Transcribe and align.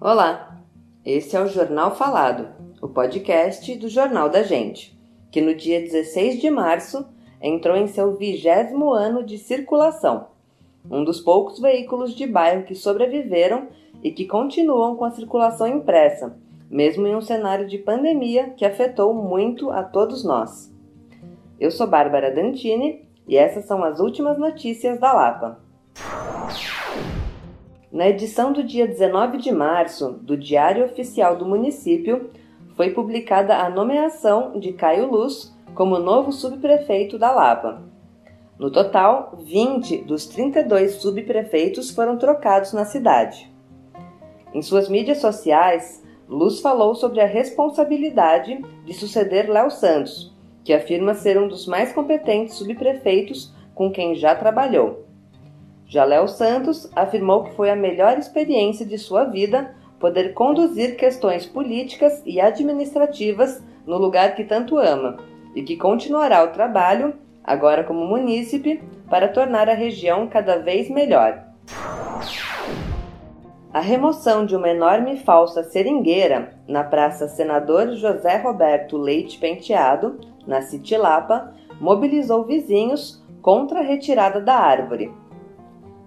Olá, 0.00 0.56
esse 1.04 1.36
é 1.36 1.40
o 1.40 1.48
Jornal 1.48 1.96
Falado, 1.96 2.50
o 2.80 2.86
podcast 2.86 3.74
do 3.74 3.88
Jornal 3.88 4.28
da 4.28 4.44
Gente, 4.44 4.96
que 5.28 5.40
no 5.40 5.52
dia 5.52 5.80
16 5.80 6.40
de 6.40 6.48
março 6.48 7.04
entrou 7.42 7.76
em 7.76 7.88
seu 7.88 8.14
vigésimo 8.14 8.92
ano 8.92 9.24
de 9.24 9.36
circulação, 9.38 10.28
um 10.88 11.02
dos 11.02 11.20
poucos 11.20 11.58
veículos 11.58 12.14
de 12.14 12.28
bairro 12.28 12.62
que 12.62 12.76
sobreviveram 12.76 13.66
e 14.00 14.12
que 14.12 14.24
continuam 14.24 14.94
com 14.94 15.04
a 15.04 15.10
circulação 15.10 15.66
impressa, 15.66 16.38
mesmo 16.70 17.04
em 17.04 17.16
um 17.16 17.20
cenário 17.20 17.66
de 17.66 17.78
pandemia 17.78 18.50
que 18.50 18.64
afetou 18.64 19.12
muito 19.12 19.68
a 19.68 19.82
todos 19.82 20.24
nós. 20.24 20.72
Eu 21.58 21.72
sou 21.72 21.88
Bárbara 21.88 22.32
Dantini 22.32 23.04
e 23.26 23.36
essas 23.36 23.64
são 23.64 23.82
as 23.82 23.98
últimas 23.98 24.38
notícias 24.38 25.00
da 25.00 25.12
Lapa. 25.12 25.60
Na 27.90 28.06
edição 28.06 28.52
do 28.52 28.62
dia 28.62 28.86
19 28.86 29.38
de 29.38 29.50
março 29.50 30.10
do 30.20 30.36
Diário 30.36 30.84
Oficial 30.84 31.36
do 31.36 31.46
Município, 31.46 32.30
foi 32.76 32.90
publicada 32.90 33.56
a 33.56 33.70
nomeação 33.70 34.60
de 34.60 34.74
Caio 34.74 35.10
Luz 35.10 35.56
como 35.74 35.98
novo 35.98 36.30
subprefeito 36.30 37.18
da 37.18 37.32
Lapa. 37.32 37.82
No 38.58 38.70
total, 38.70 39.38
20 39.42 40.02
dos 40.02 40.26
32 40.26 40.96
subprefeitos 40.96 41.90
foram 41.90 42.18
trocados 42.18 42.74
na 42.74 42.84
cidade. 42.84 43.50
Em 44.52 44.60
suas 44.60 44.86
mídias 44.90 45.18
sociais, 45.18 46.04
Luz 46.28 46.60
falou 46.60 46.94
sobre 46.94 47.22
a 47.22 47.26
responsabilidade 47.26 48.60
de 48.84 48.92
suceder 48.92 49.48
Léo 49.48 49.70
Santos, 49.70 50.36
que 50.62 50.74
afirma 50.74 51.14
ser 51.14 51.40
um 51.40 51.48
dos 51.48 51.66
mais 51.66 51.90
competentes 51.90 52.56
subprefeitos 52.56 53.50
com 53.74 53.90
quem 53.90 54.14
já 54.14 54.34
trabalhou. 54.34 55.07
Já 55.88 56.04
Léo 56.04 56.28
Santos 56.28 56.90
afirmou 56.94 57.44
que 57.44 57.54
foi 57.54 57.70
a 57.70 57.76
melhor 57.76 58.18
experiência 58.18 58.84
de 58.84 58.98
sua 58.98 59.24
vida 59.24 59.74
poder 59.98 60.34
conduzir 60.34 60.96
questões 60.96 61.46
políticas 61.46 62.22
e 62.26 62.38
administrativas 62.38 63.62
no 63.86 63.96
lugar 63.96 64.36
que 64.36 64.44
tanto 64.44 64.76
ama 64.76 65.16
e 65.54 65.62
que 65.62 65.78
continuará 65.78 66.44
o 66.44 66.48
trabalho, 66.48 67.14
agora 67.42 67.82
como 67.82 68.04
munícipe, 68.04 68.82
para 69.08 69.28
tornar 69.28 69.70
a 69.70 69.74
região 69.74 70.28
cada 70.28 70.58
vez 70.58 70.90
melhor. 70.90 71.42
A 73.72 73.80
remoção 73.80 74.44
de 74.44 74.54
uma 74.54 74.68
enorme 74.68 75.16
falsa 75.16 75.62
seringueira 75.62 76.54
na 76.68 76.84
Praça 76.84 77.28
Senador 77.28 77.94
José 77.94 78.36
Roberto 78.36 78.98
Leite 78.98 79.38
Penteado, 79.38 80.20
na 80.46 80.60
Citilapa, 80.60 81.54
mobilizou 81.80 82.44
vizinhos 82.44 83.24
contra 83.40 83.80
a 83.80 83.82
retirada 83.82 84.40
da 84.40 84.54
árvore. 84.54 85.10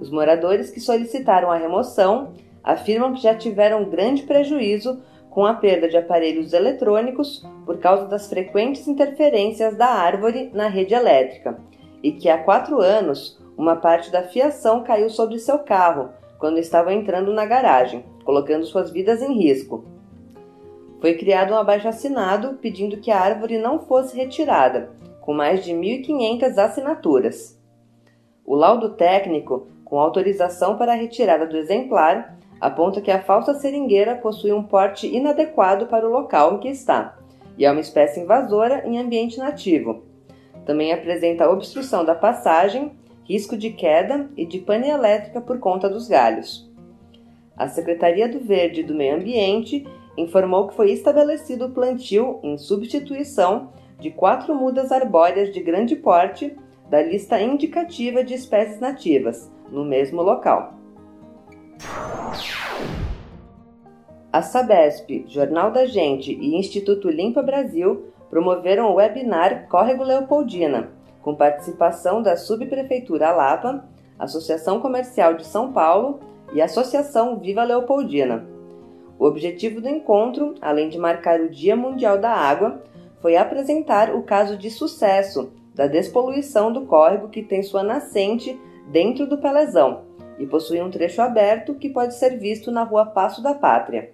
Os 0.00 0.10
moradores 0.10 0.70
que 0.70 0.80
solicitaram 0.80 1.50
a 1.50 1.56
remoção 1.56 2.32
afirmam 2.62 3.14
que 3.14 3.22
já 3.22 3.34
tiveram 3.34 3.88
grande 3.88 4.22
prejuízo 4.22 5.00
com 5.30 5.46
a 5.46 5.54
perda 5.54 5.88
de 5.88 5.96
aparelhos 5.96 6.52
eletrônicos 6.52 7.46
por 7.64 7.78
causa 7.78 8.06
das 8.06 8.28
frequentes 8.28 8.86
interferências 8.86 9.76
da 9.76 9.86
árvore 9.86 10.50
na 10.52 10.68
rede 10.68 10.94
elétrica 10.94 11.58
e 12.02 12.12
que 12.12 12.28
há 12.28 12.36
quatro 12.38 12.80
anos 12.80 13.40
uma 13.56 13.76
parte 13.76 14.10
da 14.10 14.22
fiação 14.24 14.82
caiu 14.82 15.08
sobre 15.08 15.38
seu 15.38 15.58
carro 15.58 16.10
quando 16.38 16.58
estava 16.58 16.92
entrando 16.92 17.32
na 17.32 17.46
garagem, 17.46 18.04
colocando 18.24 18.66
suas 18.66 18.90
vidas 18.90 19.22
em 19.22 19.32
risco. 19.32 19.84
Foi 21.00 21.14
criado 21.14 21.52
um 21.52 21.56
abaixo-assinado 21.56 22.58
pedindo 22.60 22.96
que 22.98 23.10
a 23.10 23.20
árvore 23.20 23.58
não 23.58 23.78
fosse 23.80 24.16
retirada, 24.16 24.90
com 25.20 25.32
mais 25.32 25.64
de 25.64 25.72
1.500 25.72 26.58
assinaturas. 26.58 27.60
O 28.44 28.54
laudo 28.54 28.90
técnico 28.90 29.68
com 29.92 29.98
autorização 29.98 30.78
para 30.78 30.92
a 30.92 30.96
retirada 30.96 31.46
do 31.46 31.54
exemplar, 31.54 32.38
aponta 32.58 33.02
que 33.02 33.10
a 33.10 33.20
falsa 33.20 33.52
seringueira 33.52 34.14
possui 34.14 34.50
um 34.50 34.62
porte 34.62 35.06
inadequado 35.06 35.84
para 35.84 36.08
o 36.08 36.10
local 36.10 36.54
em 36.54 36.60
que 36.60 36.68
está 36.68 37.18
e 37.58 37.66
é 37.66 37.70
uma 37.70 37.82
espécie 37.82 38.18
invasora 38.18 38.88
em 38.88 38.98
ambiente 38.98 39.36
nativo. 39.36 40.02
Também 40.64 40.94
apresenta 40.94 41.50
obstrução 41.50 42.06
da 42.06 42.14
passagem, 42.14 42.92
risco 43.24 43.54
de 43.54 43.68
queda 43.68 44.30
e 44.34 44.46
de 44.46 44.60
pane 44.60 44.88
elétrica 44.88 45.42
por 45.42 45.58
conta 45.58 45.90
dos 45.90 46.08
galhos. 46.08 46.72
A 47.54 47.68
Secretaria 47.68 48.26
do 48.30 48.40
Verde 48.40 48.80
e 48.80 48.84
do 48.84 48.94
Meio 48.94 49.16
Ambiente 49.16 49.86
informou 50.16 50.68
que 50.68 50.74
foi 50.74 50.90
estabelecido 50.90 51.66
o 51.66 51.70
plantio 51.70 52.40
em 52.42 52.56
substituição 52.56 53.74
de 54.00 54.10
quatro 54.10 54.54
mudas 54.54 54.90
arbóreas 54.90 55.52
de 55.52 55.60
grande 55.60 55.96
porte 55.96 56.56
da 56.88 57.02
lista 57.02 57.38
indicativa 57.38 58.24
de 58.24 58.32
espécies 58.32 58.80
nativas, 58.80 59.52
no 59.72 59.84
mesmo 59.84 60.22
local. 60.22 60.74
A 64.32 64.40
Sabesp, 64.40 65.24
Jornal 65.26 65.70
da 65.70 65.84
Gente 65.86 66.32
e 66.32 66.56
Instituto 66.56 67.10
Limpa 67.10 67.42
Brasil 67.42 68.12
promoveram 68.30 68.90
o 68.90 68.94
webinar 68.94 69.66
Córrego 69.68 70.04
Leopoldina, 70.04 70.90
com 71.20 71.34
participação 71.34 72.22
da 72.22 72.36
Subprefeitura 72.36 73.30
Lapa, 73.30 73.84
Associação 74.18 74.80
Comercial 74.80 75.34
de 75.34 75.44
São 75.44 75.72
Paulo 75.72 76.20
e 76.54 76.62
Associação 76.62 77.38
Viva 77.38 77.62
Leopoldina. 77.62 78.46
O 79.18 79.26
objetivo 79.26 79.80
do 79.80 79.88
encontro, 79.88 80.54
além 80.60 80.88
de 80.88 80.98
marcar 80.98 81.40
o 81.40 81.50
Dia 81.50 81.76
Mundial 81.76 82.18
da 82.18 82.32
Água, 82.32 82.82
foi 83.20 83.36
apresentar 83.36 84.14
o 84.14 84.22
caso 84.22 84.56
de 84.56 84.70
sucesso 84.70 85.52
da 85.74 85.86
despoluição 85.86 86.72
do 86.72 86.86
córrego 86.86 87.28
que 87.28 87.42
tem 87.42 87.62
sua 87.62 87.82
nascente 87.82 88.58
dentro 88.90 89.26
do 89.26 89.38
Pelezão 89.38 90.04
e 90.38 90.46
possui 90.46 90.80
um 90.80 90.90
trecho 90.90 91.20
aberto 91.20 91.74
que 91.74 91.88
pode 91.88 92.14
ser 92.14 92.38
visto 92.38 92.70
na 92.70 92.82
rua 92.82 93.06
Passo 93.06 93.42
da 93.42 93.54
Pátria. 93.54 94.10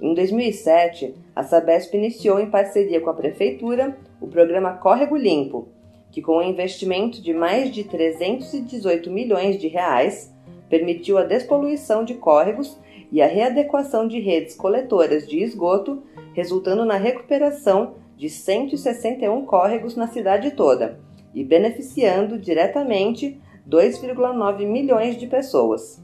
Em 0.00 0.14
2007, 0.14 1.14
a 1.36 1.42
Sabesp 1.42 1.94
iniciou 1.94 2.40
em 2.40 2.48
parceria 2.48 3.00
com 3.00 3.10
a 3.10 3.14
Prefeitura 3.14 3.96
o 4.20 4.26
programa 4.26 4.72
Córrego 4.72 5.16
Limpo, 5.16 5.68
que 6.10 6.22
com 6.22 6.38
um 6.38 6.42
investimento 6.42 7.22
de 7.22 7.32
mais 7.32 7.70
de 7.70 7.84
318 7.84 9.10
milhões 9.10 9.58
de 9.58 9.68
reais, 9.68 10.32
permitiu 10.68 11.18
a 11.18 11.24
despoluição 11.24 12.04
de 12.04 12.14
córregos 12.14 12.78
e 13.12 13.20
a 13.20 13.26
readequação 13.26 14.06
de 14.06 14.20
redes 14.20 14.54
coletoras 14.54 15.26
de 15.26 15.42
esgoto, 15.42 16.02
resultando 16.32 16.84
na 16.84 16.96
recuperação 16.96 17.94
de 18.16 18.28
161 18.28 19.44
córregos 19.44 19.96
na 19.96 20.06
cidade 20.06 20.52
toda 20.52 21.00
e 21.34 21.44
beneficiando 21.44 22.38
diretamente 22.38 23.40
2,9 23.70 24.66
milhões 24.66 25.16
de 25.16 25.28
pessoas. 25.28 26.02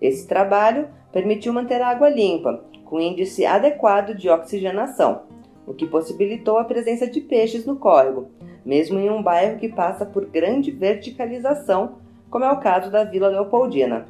Esse 0.00 0.26
trabalho 0.26 0.88
permitiu 1.12 1.52
manter 1.52 1.82
a 1.82 1.88
água 1.88 2.08
limpa, 2.08 2.64
com 2.86 2.98
índice 2.98 3.44
adequado 3.44 4.14
de 4.14 4.30
oxigenação, 4.30 5.22
o 5.66 5.74
que 5.74 5.86
possibilitou 5.86 6.56
a 6.56 6.64
presença 6.64 7.06
de 7.06 7.20
peixes 7.20 7.66
no 7.66 7.76
córrego, 7.76 8.28
mesmo 8.64 8.98
em 8.98 9.10
um 9.10 9.22
bairro 9.22 9.58
que 9.58 9.68
passa 9.68 10.06
por 10.06 10.24
grande 10.24 10.70
verticalização, 10.70 11.96
como 12.30 12.44
é 12.44 12.50
o 12.50 12.60
caso 12.60 12.90
da 12.90 13.04
Vila 13.04 13.28
Leopoldina. 13.28 14.06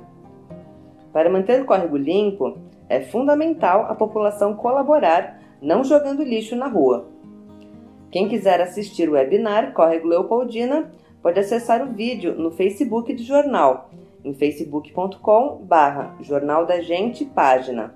Para 1.13 1.29
manter 1.29 1.61
o 1.61 1.65
córrego 1.65 1.97
limpo, 1.97 2.57
é 2.89 3.01
fundamental 3.01 3.87
a 3.89 3.95
população 3.95 4.55
colaborar 4.55 5.41
não 5.61 5.83
jogando 5.83 6.23
lixo 6.23 6.55
na 6.55 6.69
rua. 6.69 7.09
Quem 8.11 8.29
quiser 8.29 8.61
assistir 8.61 9.09
o 9.09 9.13
webinar 9.13 9.73
Córrego 9.73 10.09
Leopoldina 10.09 10.91
pode 11.23 11.39
acessar 11.39 11.81
o 11.83 11.93
vídeo 11.93 12.35
no 12.35 12.51
Facebook 12.51 13.15
do 13.15 13.23
jornal, 13.23 13.91
em 14.25 14.35
facebook.com 14.35 15.65
barra 15.65 16.17
Jornal 16.21 16.67
da 16.67 16.81
Gente 16.81 17.25
página. 17.25 17.95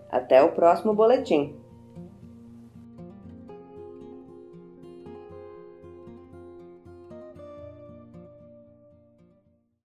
Até 0.09 0.43
o 0.43 0.51
próximo 0.51 0.93
boletim. 0.93 1.55